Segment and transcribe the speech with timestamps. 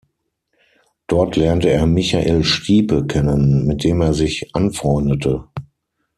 [1.05, 5.47] Dort lernte er Michael Stipe kennen, mit dem er sich anfreundete.